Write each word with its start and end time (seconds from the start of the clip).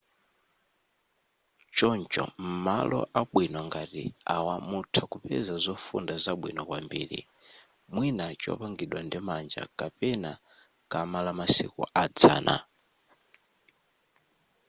choncho 1.75 2.25
m'malo 2.43 2.99
abwino 3.19 3.59
ngati 3.67 4.03
awa 4.35 4.55
mutha 4.69 5.03
kupeza 5.11 5.53
zofunda 5.65 6.13
zabwino 6.23 6.61
kwambiri 6.69 7.19
mwina 7.93 8.25
chopangidwa 8.41 8.99
ndi 9.05 9.17
manja 9.27 9.63
kapena 9.79 10.31
kama 10.91 11.17
lamasiku 11.25 11.81
adzana 12.03 12.55